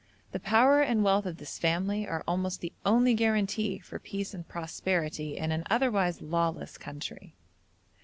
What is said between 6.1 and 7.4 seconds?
lawless country.